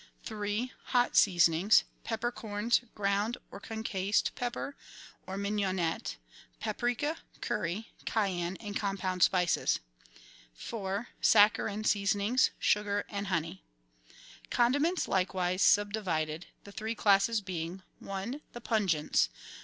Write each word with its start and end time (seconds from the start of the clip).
3. 0.23 0.71
Hot 0.95 1.15
seasonings.— 1.15 1.83
Peppercorns, 2.03 2.81
ground 2.95 3.37
or 3.51 3.59
concassed 3.59 4.31
pepper, 4.33 4.75
or 5.27 5.37
mignonette; 5.37 6.17
paprika, 6.59 7.17
curry, 7.39 7.91
cayenne, 8.07 8.57
and 8.59 8.75
com 8.75 8.97
pound 8.97 9.21
spices. 9.21 9.79
4. 10.55 11.09
Saccharine 11.21 11.83
seasonings.— 11.83 12.49
Sugar 12.59 13.05
and 13.09 13.27
honey. 13.27 13.61
Condiments 14.49 15.07
are 15.07 15.11
likewise 15.11 15.61
subdivided, 15.61 16.47
the 16.63 16.71
three 16.71 16.95
classes 16.95 17.39
being:— 17.39 17.83
(i) 18.09 18.41
The 18.53 18.61
pungents. 18.61 19.29